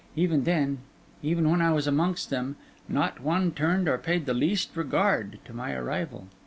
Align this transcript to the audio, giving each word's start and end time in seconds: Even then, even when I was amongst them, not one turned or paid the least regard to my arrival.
Even 0.15 0.45
then, 0.45 0.79
even 1.21 1.47
when 1.47 1.61
I 1.61 1.71
was 1.73 1.85
amongst 1.85 2.31
them, 2.31 2.55
not 2.89 3.19
one 3.21 3.51
turned 3.51 3.87
or 3.87 3.99
paid 3.99 4.25
the 4.25 4.33
least 4.33 4.75
regard 4.75 5.37
to 5.45 5.53
my 5.53 5.73
arrival. 5.73 6.27